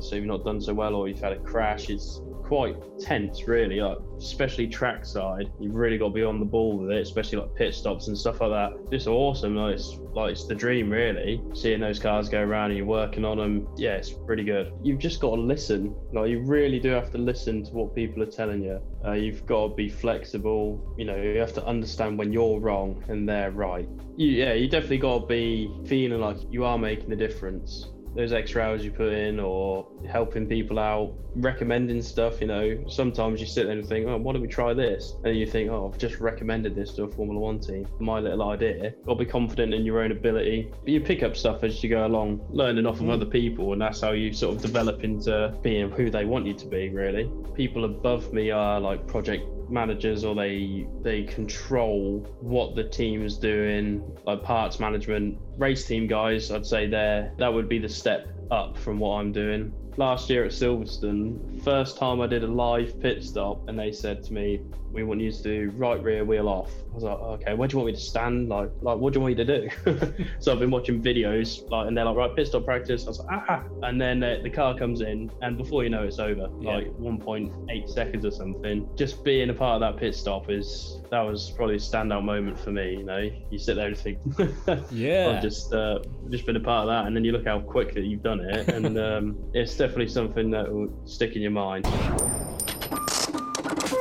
So 0.00 0.16
you've 0.16 0.24
not 0.24 0.44
done 0.44 0.60
so 0.60 0.74
well, 0.74 0.94
or 0.94 1.08
you've 1.08 1.20
had 1.20 1.32
a 1.32 1.38
crash. 1.38 1.90
It's 1.90 2.20
quite 2.50 2.74
tense, 2.98 3.46
really. 3.46 3.80
Like, 3.80 3.98
especially 4.18 4.66
trackside, 4.66 5.52
you've 5.60 5.72
really 5.72 5.96
got 5.98 6.08
to 6.08 6.12
be 6.12 6.24
on 6.24 6.40
the 6.40 6.44
ball 6.44 6.78
with 6.78 6.90
it, 6.90 7.00
especially 7.00 7.38
like 7.38 7.54
pit 7.54 7.72
stops 7.72 8.08
and 8.08 8.18
stuff 8.18 8.40
like 8.40 8.50
that. 8.50 8.72
It's 8.90 9.06
awesome. 9.06 9.54
Like, 9.54 9.76
it's 9.76 9.96
like 10.14 10.32
it's 10.32 10.48
the 10.48 10.56
dream, 10.56 10.90
really. 10.90 11.40
Seeing 11.54 11.78
those 11.78 12.00
cars 12.00 12.28
go 12.28 12.40
around 12.40 12.70
and 12.70 12.78
you're 12.78 12.88
working 12.88 13.24
on 13.24 13.38
them, 13.38 13.68
yeah, 13.76 13.94
it's 13.94 14.10
pretty 14.10 14.42
good. 14.42 14.72
You've 14.82 14.98
just 14.98 15.20
got 15.20 15.36
to 15.36 15.40
listen. 15.40 15.94
Like, 16.12 16.28
you 16.30 16.40
really 16.40 16.80
do 16.80 16.88
have 16.88 17.12
to 17.12 17.18
listen 17.18 17.62
to 17.66 17.70
what 17.70 17.94
people 17.94 18.20
are 18.20 18.32
telling 18.40 18.64
you. 18.64 18.80
Uh, 19.06 19.12
you've 19.12 19.46
got 19.46 19.68
to 19.68 19.74
be 19.76 19.88
flexible. 19.88 20.92
You 20.98 21.04
know, 21.04 21.22
you 21.22 21.38
have 21.38 21.54
to 21.54 21.64
understand 21.64 22.18
when 22.18 22.32
you're 22.32 22.58
wrong 22.58 23.04
and 23.06 23.28
they're 23.28 23.52
right. 23.52 23.88
You, 24.16 24.26
yeah, 24.26 24.54
you 24.54 24.68
definitely 24.68 24.98
got 24.98 25.20
to 25.20 25.26
be 25.26 25.72
feeling 25.86 26.20
like 26.20 26.38
you 26.50 26.64
are 26.64 26.78
making 26.78 27.12
a 27.12 27.16
difference 27.16 27.90
those 28.14 28.32
extra 28.32 28.62
hours 28.62 28.84
you 28.84 28.90
put 28.90 29.12
in 29.12 29.38
or 29.38 29.86
helping 30.08 30.46
people 30.46 30.78
out, 30.78 31.14
recommending 31.36 32.02
stuff, 32.02 32.40
you 32.40 32.46
know, 32.46 32.82
sometimes 32.88 33.40
you 33.40 33.46
sit 33.46 33.66
there 33.66 33.78
and 33.78 33.86
think, 33.86 34.06
oh, 34.06 34.16
why 34.16 34.32
don't 34.32 34.42
we 34.42 34.48
try 34.48 34.74
this? 34.74 35.14
And 35.24 35.36
you 35.36 35.46
think, 35.46 35.70
oh, 35.70 35.90
I've 35.90 35.98
just 35.98 36.18
recommended 36.20 36.74
this 36.74 36.92
to 36.94 37.04
a 37.04 37.08
Formula 37.08 37.38
One 37.38 37.60
team. 37.60 37.86
My 37.98 38.18
little 38.18 38.50
idea. 38.50 38.92
To 39.08 39.14
be 39.14 39.24
confident 39.24 39.74
in 39.74 39.84
your 39.84 40.02
own 40.02 40.12
ability. 40.12 40.72
But 40.82 40.88
you 40.88 41.00
pick 41.00 41.22
up 41.22 41.36
stuff 41.36 41.62
as 41.62 41.82
you 41.82 41.90
go 41.90 42.06
along, 42.06 42.44
learning 42.50 42.86
off 42.86 43.00
of 43.00 43.06
mm. 43.06 43.12
other 43.12 43.26
people, 43.26 43.72
and 43.72 43.80
that's 43.80 44.00
how 44.00 44.12
you 44.12 44.32
sort 44.32 44.56
of 44.56 44.62
develop 44.62 45.04
into 45.04 45.54
being 45.62 45.90
who 45.90 46.10
they 46.10 46.24
want 46.24 46.46
you 46.46 46.54
to 46.54 46.66
be, 46.66 46.88
really. 46.90 47.30
People 47.54 47.84
above 47.84 48.32
me 48.32 48.50
are 48.50 48.80
like 48.80 49.06
project 49.06 49.44
managers 49.70 50.24
or 50.24 50.34
they 50.34 50.86
they 51.02 51.22
control 51.24 52.20
what 52.40 52.74
the 52.74 52.84
team 52.84 53.24
is 53.24 53.38
doing 53.38 54.02
like 54.26 54.42
parts 54.42 54.80
management 54.80 55.38
race 55.58 55.86
team 55.86 56.06
guys 56.06 56.50
i'd 56.50 56.66
say 56.66 56.86
there 56.86 57.32
that 57.38 57.52
would 57.52 57.68
be 57.68 57.78
the 57.78 57.88
step 57.88 58.28
up 58.50 58.76
from 58.76 58.98
what 58.98 59.16
i'm 59.16 59.32
doing. 59.32 59.72
Last 59.96 60.30
year 60.30 60.44
at 60.44 60.52
silverstone 60.52 61.59
first 61.62 61.98
time 61.98 62.20
i 62.20 62.26
did 62.26 62.42
a 62.44 62.46
live 62.46 63.00
pit 63.00 63.22
stop 63.22 63.68
and 63.68 63.78
they 63.78 63.92
said 63.92 64.22
to 64.22 64.32
me 64.32 64.60
we 64.92 65.04
want 65.04 65.20
you 65.20 65.30
to 65.30 65.42
do 65.42 65.72
right 65.76 66.02
rear 66.02 66.24
wheel 66.24 66.48
off. 66.48 66.70
I 66.90 66.94
was 66.94 67.04
like, 67.04 67.18
okay, 67.18 67.54
where 67.54 67.68
do 67.68 67.74
you 67.74 67.78
want 67.78 67.86
me 67.88 67.92
to 67.92 68.00
stand? 68.00 68.48
Like, 68.48 68.70
like 68.80 68.98
what 68.98 69.12
do 69.12 69.18
you 69.18 69.22
want 69.22 69.38
me 69.38 69.44
to 69.44 69.60
do? 69.60 70.24
so 70.40 70.52
I've 70.52 70.58
been 70.58 70.70
watching 70.70 71.00
videos, 71.00 71.68
like, 71.70 71.86
and 71.86 71.96
they're 71.96 72.04
like, 72.04 72.16
right, 72.16 72.34
pit 72.34 72.48
stop 72.48 72.64
practice. 72.64 73.04
I 73.04 73.08
was 73.08 73.18
like, 73.20 73.40
ah, 73.48 73.62
and 73.84 74.00
then 74.00 74.22
uh, 74.22 74.38
the 74.42 74.50
car 74.50 74.76
comes 74.76 75.00
in, 75.00 75.30
and 75.42 75.56
before 75.56 75.84
you 75.84 75.90
know, 75.90 76.02
it's 76.02 76.18
over, 76.18 76.48
yeah. 76.60 76.76
like 76.76 76.86
1.8 76.98 77.88
seconds 77.88 78.24
or 78.24 78.30
something. 78.30 78.88
Just 78.96 79.22
being 79.24 79.50
a 79.50 79.54
part 79.54 79.80
of 79.80 79.92
that 79.92 80.00
pit 80.00 80.14
stop 80.14 80.50
is 80.50 80.98
that 81.10 81.20
was 81.20 81.50
probably 81.50 81.76
a 81.76 81.78
standout 81.78 82.24
moment 82.24 82.58
for 82.58 82.72
me. 82.72 82.96
You 82.96 83.04
know, 83.04 83.30
you 83.50 83.58
sit 83.58 83.76
there 83.76 83.88
and 83.88 83.96
think, 83.96 84.18
yeah, 84.90 85.34
I've 85.36 85.42
just 85.42 85.72
uh, 85.72 86.00
just 86.30 86.46
been 86.46 86.56
a 86.56 86.60
part 86.60 86.88
of 86.88 86.88
that, 86.88 87.06
and 87.06 87.14
then 87.14 87.24
you 87.24 87.30
look 87.30 87.46
how 87.46 87.60
quickly 87.60 88.04
you've 88.04 88.22
done 88.22 88.40
it, 88.40 88.68
and 88.68 88.98
um, 88.98 89.36
it's 89.54 89.76
definitely 89.76 90.08
something 90.08 90.50
that 90.50 90.72
will 90.72 90.92
stick 91.04 91.36
in 91.36 91.42
your 91.42 91.49
mind 91.50 91.86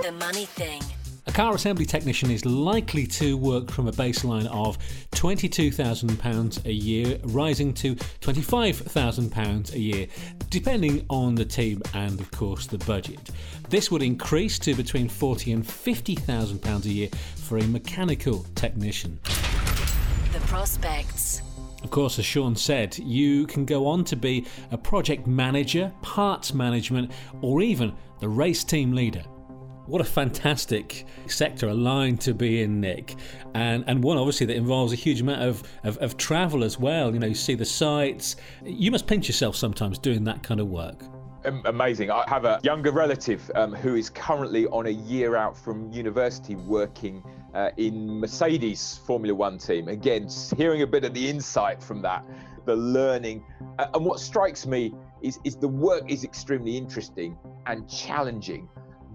the 0.10 0.12
money 0.18 0.46
thing. 0.46 0.82
A 1.28 1.32
car 1.32 1.54
assembly 1.54 1.86
technician 1.86 2.32
is 2.32 2.44
likely 2.46 3.06
to 3.06 3.38
work 3.38 3.70
from 3.70 3.88
a 3.88 3.92
baseline 3.92 4.48
of 4.48 4.80
£22,000 5.12 6.66
a 6.66 6.74
year, 6.74 7.20
rising 7.26 7.74
to 7.76 7.96
£25,000 7.96 9.74
a 9.74 9.80
year, 9.80 10.08
depending 10.50 11.06
on 11.10 11.36
the 11.36 11.46
team 11.46 11.84
and, 11.94 12.20
of 12.20 12.32
course, 12.32 12.66
the 12.66 12.80
budget. 12.80 13.30
This 13.70 13.92
would 13.92 14.02
increase 14.02 14.58
to 14.60 14.74
between 14.74 15.08
£40,000 15.08 15.54
and 15.54 15.64
£50,000 15.64 16.86
a 16.86 16.90
year 16.90 17.10
for 17.36 17.60
a 17.60 17.64
mechanical 17.64 18.46
technician. 18.56 19.20
The 20.32 20.40
prospects. 20.48 21.44
Of 21.84 21.92
course, 21.92 22.20
as 22.20 22.26
Shaun 22.26 22.56
said, 22.56 22.98
you 22.98 23.48
can 23.48 23.66
go 23.66 23.88
on 23.88 24.04
to 24.06 24.16
be 24.16 24.46
a 24.72 24.78
project 24.78 25.28
manager, 25.28 25.94
parts 26.02 26.54
management, 26.54 27.12
or 27.42 27.62
even 27.62 27.94
the 28.20 28.28
race 28.28 28.64
team 28.64 28.94
leader. 28.94 29.24
What 29.86 30.02
a 30.02 30.06
fantastic 30.06 31.06
sector, 31.26 31.70
a 31.70 31.74
line 31.74 32.18
to 32.18 32.34
be 32.34 32.62
in, 32.62 32.80
Nick. 32.80 33.16
And 33.56 33.84
and 33.88 34.04
one 34.04 34.18
obviously 34.18 34.46
that 34.48 34.56
involves 34.56 34.94
a 34.94 34.96
huge 34.96 35.22
amount 35.22 35.42
of, 35.42 35.64
of, 35.84 35.98
of 35.98 36.16
travel 36.16 36.64
as 36.64 36.78
well. 36.78 37.12
You 37.12 37.20
know, 37.20 37.28
you 37.28 37.34
see 37.34 37.56
the 37.56 37.66
sights. 37.66 38.36
You 38.64 38.92
must 38.92 39.08
pinch 39.08 39.28
yourself 39.28 39.56
sometimes 39.56 39.98
doing 39.98 40.24
that 40.26 40.44
kind 40.44 40.60
of 40.60 40.68
work. 40.68 41.04
Amazing. 41.44 42.12
I 42.12 42.24
have 42.28 42.46
a 42.46 42.60
younger 42.64 42.92
relative 42.92 43.50
um, 43.56 43.74
who 43.74 43.96
is 43.96 44.10
currently 44.10 44.68
on 44.68 44.88
a 44.88 44.92
year 44.92 45.36
out 45.36 45.58
from 45.58 45.92
university 45.92 46.56
working 46.56 47.24
uh, 47.54 47.70
in 47.78 48.20
Mercedes 48.20 49.00
Formula 49.06 49.34
One 49.34 49.58
team. 49.58 49.88
Again, 49.88 50.28
hearing 50.58 50.82
a 50.82 50.88
bit 50.88 51.04
of 51.04 51.14
the 51.14 51.30
insight 51.30 51.82
from 51.82 52.02
that, 52.02 52.26
the 52.66 52.76
learning. 52.76 53.44
And 53.78 54.06
what 54.06 54.20
strikes 54.20 54.66
me 54.66 54.94
is, 55.22 55.40
is 55.44 55.56
the 55.56 55.68
work 55.68 56.10
is 56.12 56.24
extremely 56.24 56.78
interesting 56.78 57.38
and 57.66 57.90
challenging 57.90 58.70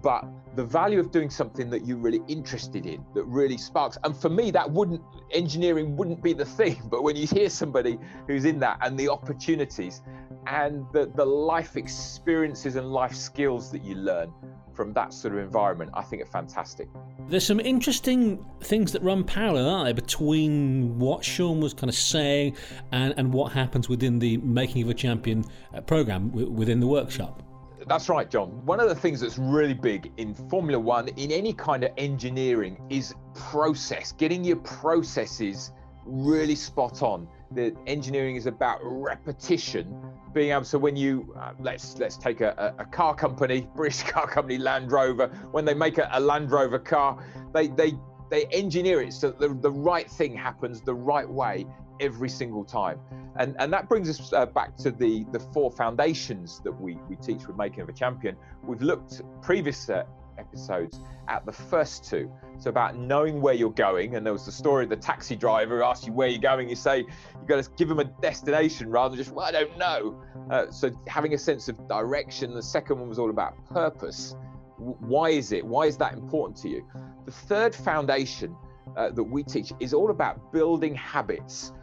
but 0.05 0.23
the 0.55 0.63
value 0.63 0.99
of 0.99 1.09
doing 1.09 1.31
something 1.31 1.67
that 1.67 1.83
you're 1.87 1.97
really 1.97 2.21
interested 2.27 2.85
in 2.85 3.03
that 3.15 3.23
really 3.23 3.57
sparks 3.57 3.97
and 4.03 4.15
for 4.15 4.29
me 4.29 4.51
that 4.51 4.69
wouldn't 4.69 5.01
engineering 5.31 5.97
wouldn't 5.97 6.21
be 6.21 6.31
the 6.31 6.45
thing 6.59 6.79
but 6.91 7.01
when 7.01 7.15
you 7.15 7.25
hear 7.25 7.49
somebody 7.49 7.97
who's 8.27 8.45
in 8.45 8.59
that 8.59 8.77
and 8.81 8.99
the 8.99 9.09
opportunities 9.09 10.03
and 10.45 10.85
the, 10.93 11.11
the 11.15 11.25
life 11.25 11.75
experiences 11.75 12.75
and 12.75 12.91
life 12.91 13.15
skills 13.15 13.71
that 13.71 13.83
you 13.83 13.95
learn 13.95 14.31
from 14.75 14.93
that 14.93 15.11
sort 15.11 15.33
of 15.33 15.39
environment 15.39 15.89
i 15.95 16.03
think 16.03 16.21
are 16.21 16.27
fantastic. 16.27 16.87
There's 17.27 17.47
some 17.47 17.59
interesting 17.59 18.45
things 18.61 18.91
that 18.91 19.01
run 19.01 19.23
parallel 19.23 19.67
aren't 19.67 19.85
there 19.85 19.95
between 19.95 20.99
what 20.99 21.25
shaun 21.25 21.59
was 21.59 21.73
kind 21.73 21.89
of 21.89 21.95
saying 21.95 22.55
and, 22.91 23.15
and 23.17 23.33
what 23.33 23.51
happens 23.51 23.89
within 23.89 24.19
the 24.19 24.37
making 24.37 24.83
of 24.83 24.89
a 24.89 24.93
champion 24.93 25.43
uh, 25.73 25.81
program 25.81 26.31
within 26.31 26.79
the 26.79 26.85
workshop 26.85 27.41
that's 27.87 28.09
right, 28.09 28.29
John. 28.29 28.65
One 28.65 28.79
of 28.79 28.89
the 28.89 28.95
things 28.95 29.21
that's 29.21 29.37
really 29.37 29.73
big 29.73 30.11
in 30.17 30.33
Formula 30.33 30.79
One, 30.79 31.07
in 31.09 31.31
any 31.31 31.53
kind 31.53 31.83
of 31.83 31.91
engineering, 31.97 32.81
is 32.89 33.13
process, 33.33 34.11
getting 34.11 34.43
your 34.43 34.57
processes 34.57 35.71
really 36.05 36.55
spot 36.55 37.01
on. 37.01 37.27
The 37.51 37.75
engineering 37.87 38.35
is 38.35 38.47
about 38.47 38.79
repetition, 38.81 40.01
being 40.33 40.51
able. 40.51 40.65
So 40.65 40.77
when 40.77 40.95
you 40.95 41.33
uh, 41.39 41.53
let's 41.59 41.97
let's 41.97 42.17
take 42.17 42.41
a, 42.41 42.73
a, 42.79 42.85
car 42.85 43.15
company, 43.15 43.67
British 43.75 44.03
car 44.03 44.27
company, 44.27 44.57
Land 44.57 44.91
Rover. 44.91 45.27
When 45.51 45.65
they 45.65 45.73
make 45.73 45.97
a, 45.97 46.09
a 46.11 46.19
Land 46.19 46.51
Rover 46.51 46.79
car, 46.79 47.23
they 47.53 47.67
they 47.67 47.93
they 48.29 48.45
engineer 48.45 49.01
it 49.01 49.13
so 49.13 49.31
the, 49.31 49.49
the 49.49 49.71
right 49.71 50.09
thing 50.09 50.35
happens 50.35 50.81
the 50.81 50.93
right 50.93 51.29
way 51.29 51.65
every 51.99 52.29
single 52.29 52.63
time. 52.63 52.99
And, 53.37 53.55
and 53.59 53.71
that 53.73 53.89
brings 53.89 54.09
us 54.09 54.31
uh, 54.33 54.45
back 54.45 54.75
to 54.77 54.91
the, 54.91 55.25
the 55.31 55.39
four 55.39 55.71
foundations 55.71 56.61
that 56.63 56.71
we, 56.71 56.97
we 57.09 57.15
teach 57.17 57.47
with 57.47 57.57
Making 57.57 57.81
of 57.81 57.89
a 57.89 57.93
Champion. 57.93 58.35
We've 58.63 58.81
looked 58.81 59.21
previous 59.41 59.89
uh, 59.89 60.05
episodes 60.37 60.99
at 61.27 61.45
the 61.45 61.51
first 61.51 62.05
two. 62.05 62.31
So 62.57 62.69
about 62.69 62.97
knowing 62.97 63.41
where 63.41 63.53
you're 63.53 63.71
going. 63.71 64.15
And 64.15 64.25
there 64.25 64.33
was 64.33 64.45
the 64.45 64.51
story 64.51 64.83
of 64.83 64.89
the 64.89 64.95
taxi 64.95 65.35
driver 65.35 65.77
who 65.77 65.83
asks 65.83 66.07
you 66.07 66.13
where 66.13 66.27
you're 66.27 66.41
going. 66.41 66.69
You 66.69 66.75
say, 66.75 66.99
you've 66.99 67.47
got 67.47 67.63
to 67.63 67.69
give 67.77 67.89
them 67.89 67.99
a 67.99 68.05
destination 68.05 68.89
rather 68.89 69.15
than 69.15 69.23
just, 69.23 69.35
well, 69.35 69.45
I 69.45 69.51
don't 69.51 69.77
know. 69.77 70.21
Uh, 70.49 70.71
so 70.71 70.91
having 71.07 71.33
a 71.33 71.37
sense 71.37 71.67
of 71.67 71.87
direction. 71.87 72.53
The 72.53 72.63
second 72.63 72.99
one 72.99 73.09
was 73.09 73.19
all 73.19 73.29
about 73.29 73.53
purpose. 73.67 74.35
Why 74.77 75.29
is 75.29 75.51
it? 75.51 75.65
Why 75.65 75.85
is 75.85 75.97
that 75.97 76.13
important 76.13 76.57
to 76.61 76.69
you? 76.69 76.85
The 77.25 77.31
third 77.31 77.73
foundation 77.73 78.55
uh, 78.95 79.09
that 79.09 79.23
we 79.23 79.43
teach 79.43 79.71
is 79.79 79.93
all 79.93 80.11
about 80.11 80.51
building 80.51 80.95
habits 80.95 81.73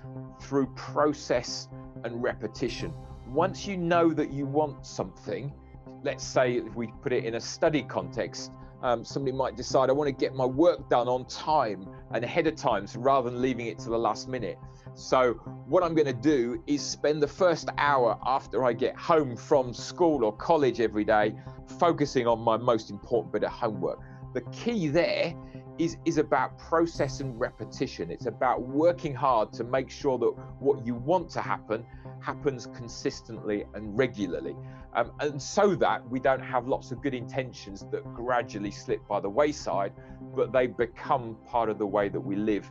through 0.43 0.67
process 0.75 1.69
and 2.05 2.23
repetition. 2.23 2.93
Once 3.29 3.67
you 3.67 3.77
know 3.77 4.13
that 4.13 4.33
you 4.33 4.45
want 4.47 4.85
something, 4.85 5.53
let's 6.03 6.25
say 6.25 6.57
if 6.57 6.75
we 6.75 6.89
put 7.03 7.13
it 7.13 7.25
in 7.25 7.37
a 7.37 7.41
study 7.41 7.83
context, 7.83 8.53
um, 8.83 9.05
somebody 9.05 9.37
might 9.37 9.57
decide, 9.57 9.91
I 9.91 9.93
want 9.93 10.09
to 10.09 10.13
get 10.13 10.35
my 10.35 10.45
work 10.45 10.89
done 10.91 11.07
on 11.07 11.25
time 11.27 11.89
and 12.11 12.25
ahead 12.25 12.47
of 12.49 12.57
time 12.57 12.87
so 12.87 12.99
rather 12.99 13.31
than 13.31 13.41
leaving 13.41 13.67
it 13.67 13.79
to 13.81 13.91
the 13.91 13.99
last 13.99 14.29
minute. 14.29 14.59
So, 14.95 15.35
what 15.67 15.83
I'm 15.83 15.95
going 15.95 16.07
to 16.07 16.13
do 16.13 16.63
is 16.67 16.83
spend 16.83 17.23
the 17.23 17.29
first 17.29 17.69
hour 17.79 18.19
after 18.27 18.65
I 18.65 18.73
get 18.73 18.97
home 18.97 19.37
from 19.37 19.73
school 19.73 20.25
or 20.25 20.37
college 20.37 20.81
every 20.81 21.05
day 21.05 21.35
focusing 21.79 22.27
on 22.27 22.41
my 22.41 22.57
most 22.57 22.91
important 22.91 23.33
bit 23.33 23.45
of 23.45 23.53
homework. 23.53 24.01
The 24.35 24.43
key 24.53 24.89
there 24.89 25.35
is, 25.79 25.97
is 26.05 26.19
about 26.19 26.59
process 26.59 27.21
and 27.21 27.38
repetition. 27.38 28.11
It's 28.11 28.26
about 28.26 28.62
working 28.62 29.14
hard 29.14 29.52
to 29.55 29.64
make 29.64 29.91
sure 29.91 30.19
that 30.19 30.33
what 30.61 30.85
you 30.87 30.95
want 30.95 31.31
to 31.31 31.41
happen 31.41 31.85
happens 32.21 32.67
consistently 32.75 33.64
and 33.75 33.97
regularly. 33.97 34.57
Um, 34.95 35.12
and 35.21 35.41
so 35.41 35.75
that 35.76 36.09
we 36.09 36.21
don't 36.21 36.43
have 36.43 36.69
lots 36.69 36.93
of 36.93 37.02
good 37.02 37.14
intentions 37.14 37.87
that 37.91 38.05
gradually 38.14 38.71
slip 38.71 39.07
by 39.09 39.21
the 39.21 39.31
wayside, 39.31 39.93
but 40.35 40.52
they 40.52 40.67
become 40.67 41.37
part 41.47 41.69
of 41.69 41.79
the 41.79 41.87
way 41.87 42.09
that 42.09 42.21
we 42.21 42.37
live. 42.37 42.71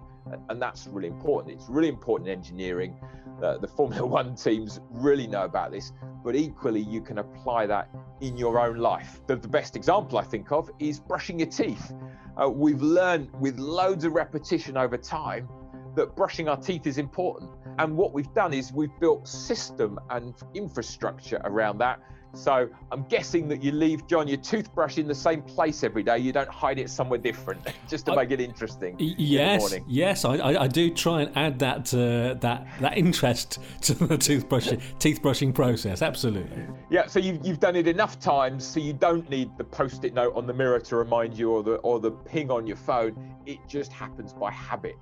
And 0.50 0.62
that's 0.62 0.88
really 0.88 1.08
important. 1.08 1.56
It's 1.56 1.70
really 1.70 1.90
important 1.90 2.30
in 2.30 2.38
engineering. 2.38 2.96
Uh, 3.42 3.58
the 3.58 3.68
Formula 3.68 4.06
One 4.06 4.36
teams 4.48 4.80
really 4.90 5.28
know 5.28 5.44
about 5.44 5.72
this, 5.72 5.94
but 6.24 6.36
equally, 6.36 6.82
you 6.82 7.02
can 7.02 7.18
apply 7.18 7.66
that 7.68 7.90
in 8.22 8.38
your 8.38 8.60
own 8.60 8.78
life. 8.78 9.22
The, 9.28 9.36
the 9.36 9.48
best 9.48 9.76
example 9.76 10.18
I 10.18 10.24
think 10.24 10.52
of 10.52 10.70
is 10.80 11.00
brushing 11.00 11.40
your 11.40 11.50
teeth. 11.50 11.94
Uh, 12.42 12.50
we've 12.50 12.82
learned 12.82 13.30
with 13.40 13.58
loads 13.58 14.06
of 14.06 14.14
repetition 14.14 14.78
over 14.78 14.98
time 14.98 15.50
that 15.96 16.16
brushing 16.16 16.48
our 16.48 16.58
teeth 16.58 16.88
is 16.88 16.98
important. 16.98 17.52
And 17.80 17.98
what 17.98 18.14
we've 18.14 18.34
done 18.34 18.54
is 18.54 18.72
we've 18.72 18.98
built 19.00 19.28
system 19.28 20.00
and 20.10 20.34
infrastructure 20.54 21.42
around 21.44 21.80
that 21.80 22.00
so 22.34 22.70
I'm 22.92 23.04
guessing 23.04 23.48
that 23.50 23.64
you 23.64 23.72
leave 23.72 24.08
John 24.08 24.28
your 24.28 24.38
toothbrush 24.38 24.98
in 24.98 25.08
the 25.08 25.16
same 25.16 25.42
place 25.42 25.84
every 25.84 26.04
day. 26.04 26.18
You 26.18 26.32
don't 26.32 26.50
hide 26.50 26.80
it 26.80 26.90
somewhere 26.90 27.20
different, 27.20 27.62
just 27.90 28.06
to 28.06 28.14
I, 28.14 28.16
make 28.18 28.32
it 28.32 28.40
interesting. 28.40 28.96
Yes, 29.00 29.74
in 29.74 29.84
yes, 29.88 30.24
I, 30.26 30.36
I, 30.36 30.64
I, 30.64 30.68
do 30.68 30.90
try 30.90 31.24
and 31.24 31.38
add 31.38 31.60
that 31.60 31.94
uh, 31.94 32.36
that 32.36 32.68
that 32.80 32.98
interest 32.98 33.60
to 33.82 33.94
the 33.94 34.18
toothbrush 34.18 34.72
teeth 35.00 35.22
brushing 35.22 35.52
process. 35.52 36.02
Absolutely. 36.02 36.64
Yeah. 36.90 37.08
So 37.08 37.20
you've 37.20 37.46
you've 37.46 37.60
done 37.60 37.76
it 37.76 37.88
enough 37.88 38.20
times, 38.20 38.66
so 38.66 38.80
you 38.80 38.94
don't 38.94 39.30
need 39.30 39.50
the 39.58 39.64
post-it 39.64 40.14
note 40.14 40.36
on 40.36 40.48
the 40.48 40.54
mirror 40.54 40.80
to 40.80 40.96
remind 40.96 41.38
you, 41.38 41.52
or 41.52 41.64
the 41.64 41.76
or 41.78 42.00
the 42.00 42.12
ping 42.12 42.50
on 42.50 42.66
your 42.66 42.78
phone. 42.78 43.36
It 43.46 43.60
just 43.68 43.92
happens 43.92 44.34
by 44.34 44.52
habit. 44.52 44.96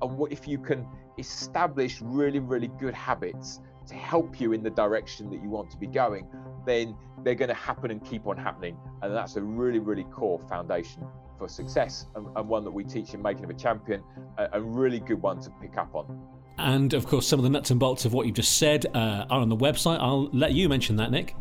And 0.00 0.16
what 0.16 0.32
if 0.32 0.48
you 0.48 0.58
can 0.58 0.86
establish 1.18 2.00
really 2.00 2.38
really 2.38 2.68
good 2.78 2.94
habits? 2.94 3.60
to 3.86 3.94
help 3.94 4.40
you 4.40 4.52
in 4.52 4.62
the 4.62 4.70
direction 4.70 5.30
that 5.30 5.42
you 5.42 5.48
want 5.48 5.70
to 5.70 5.76
be 5.76 5.86
going, 5.86 6.26
then 6.64 6.96
they're 7.22 7.34
going 7.34 7.48
to 7.48 7.54
happen 7.54 7.90
and 7.90 8.04
keep 8.04 8.26
on 8.26 8.36
happening. 8.36 8.76
And 9.02 9.14
that's 9.14 9.36
a 9.36 9.42
really, 9.42 9.78
really 9.78 10.04
core 10.04 10.40
foundation 10.48 11.06
for 11.38 11.48
success 11.48 12.06
and, 12.14 12.26
and 12.36 12.48
one 12.48 12.64
that 12.64 12.70
we 12.70 12.84
teach 12.84 13.14
in 13.14 13.22
Making 13.22 13.44
of 13.44 13.50
a 13.50 13.54
Champion, 13.54 14.02
a, 14.38 14.48
a, 14.52 14.60
really 14.60 15.00
good 15.00 15.20
one 15.20 15.40
to 15.40 15.50
pick 15.60 15.76
up 15.76 15.94
on. 15.94 16.20
And 16.58 16.94
of 16.94 17.06
course, 17.06 17.26
some 17.26 17.38
of 17.38 17.44
the 17.44 17.50
nuts 17.50 17.70
and 17.70 17.80
bolts 17.80 18.04
of 18.04 18.12
what 18.12 18.26
you've 18.26 18.36
just 18.36 18.58
said 18.58 18.86
uh, 18.94 19.26
are 19.30 19.40
on 19.40 19.48
the 19.48 19.56
website. 19.56 19.98
I'll 20.00 20.28
let 20.32 20.52
you 20.52 20.68
mention 20.68 20.96
that, 20.96 21.10
Nick. 21.10 21.34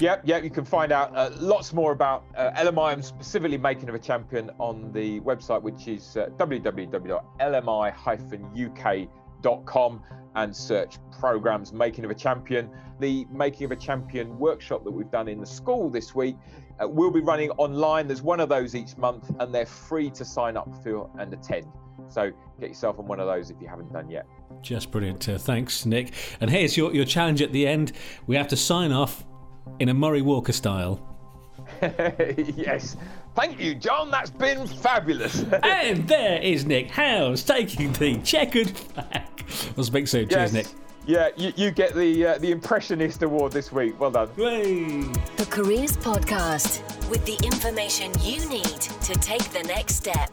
Yep, 0.00 0.22
yep. 0.24 0.44
You 0.44 0.50
can 0.50 0.66
find 0.66 0.92
out 0.92 1.16
uh, 1.16 1.30
lots 1.38 1.72
more 1.72 1.92
about 1.92 2.24
uh, 2.36 2.50
LMI 2.50 2.92
and 2.92 3.02
specifically 3.04 3.56
making 3.56 3.88
of 3.88 3.94
a 3.94 3.98
champion 3.98 4.50
on 4.58 4.92
the 4.92 5.20
website, 5.20 5.62
which 5.62 5.88
is 5.88 6.16
uh, 6.16 6.26
www.lmi-uk.com 6.36 7.18
and 10.34 10.54
search 10.54 10.98
programs 11.18 11.72
Making 11.72 12.04
of 12.04 12.10
a 12.10 12.14
Champion. 12.14 12.70
The 13.00 13.26
Making 13.30 13.66
of 13.66 13.72
a 13.72 13.76
Champion 13.76 14.38
workshop 14.38 14.84
that 14.84 14.90
we've 14.90 15.10
done 15.10 15.28
in 15.28 15.40
the 15.40 15.46
school 15.46 15.90
this 15.90 16.14
week 16.14 16.36
uh, 16.80 16.88
will 16.88 17.10
be 17.10 17.20
running 17.20 17.50
online. 17.52 18.06
There's 18.06 18.22
one 18.22 18.40
of 18.40 18.48
those 18.48 18.74
each 18.74 18.96
month, 18.96 19.30
and 19.40 19.54
they're 19.54 19.66
free 19.66 20.10
to 20.10 20.24
sign 20.24 20.56
up 20.56 20.68
for 20.82 21.10
and 21.18 21.32
attend. 21.32 21.66
So 22.08 22.30
get 22.60 22.68
yourself 22.68 22.98
on 22.98 23.06
one 23.06 23.20
of 23.20 23.26
those 23.26 23.50
if 23.50 23.56
you 23.60 23.68
haven't 23.68 23.92
done 23.92 24.10
yet. 24.10 24.26
Just 24.62 24.90
brilliant. 24.90 25.28
Uh, 25.28 25.38
thanks, 25.38 25.84
Nick. 25.86 26.12
And 26.40 26.50
here's 26.50 26.76
your, 26.76 26.94
your 26.94 27.04
challenge 27.04 27.42
at 27.42 27.52
the 27.52 27.66
end. 27.66 27.92
We 28.26 28.36
have 28.36 28.48
to 28.48 28.56
sign 28.56 28.92
off 28.92 29.24
in 29.78 29.88
a 29.88 29.94
Murray 29.94 30.22
Walker 30.22 30.52
style. 30.52 31.07
yes. 32.56 32.96
Thank 33.34 33.60
you, 33.60 33.74
John. 33.74 34.10
That's 34.10 34.30
been 34.30 34.66
fabulous. 34.66 35.42
and 35.62 36.06
there 36.08 36.40
is 36.40 36.64
Nick 36.64 36.90
Howes 36.90 37.42
taking 37.44 37.92
the 37.92 38.18
checkered 38.18 38.70
flag. 38.70 39.44
We'll 39.76 39.84
speak 39.84 40.08
soon. 40.08 40.28
Yes. 40.28 40.52
Cheers, 40.52 40.52
Nick. 40.52 40.66
Yeah, 41.06 41.30
you, 41.38 41.52
you 41.56 41.70
get 41.70 41.94
the 41.94 42.26
uh, 42.26 42.38
the 42.38 42.50
Impressionist 42.50 43.22
Award 43.22 43.52
this 43.52 43.72
week. 43.72 43.98
Well 43.98 44.10
done. 44.10 44.28
Way. 44.36 45.00
The 45.36 45.46
Careers 45.48 45.96
Podcast 45.96 46.82
with 47.08 47.24
the 47.24 47.42
information 47.46 48.12
you 48.20 48.46
need 48.48 48.64
to 48.64 49.14
take 49.14 49.44
the 49.50 49.62
next 49.62 49.94
step. 49.96 50.30